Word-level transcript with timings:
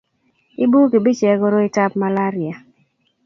ibuu 0.63 0.89
kibichek 0.91 1.37
koroitab 1.41 1.91
malaria 2.01 2.55